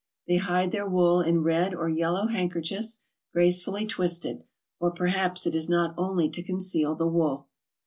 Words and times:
They 0.27 0.37
hide 0.37 0.71
their 0.71 0.89
wool 0.89 1.21
in 1.21 1.43
red 1.43 1.75
or 1.75 1.87
yellow 1.87 2.25
handkerchiefs, 2.25 3.03
gracefully 3.33 3.85
twisted; 3.85 4.43
or 4.79 4.89
perhaps 4.89 5.45
it 5.45 5.53
is 5.53 5.69
not 5.69 5.93
only 5.95 6.27
to 6.27 6.41
conceal 6.41 6.95
the 6.95 7.05
wool. 7.05 7.47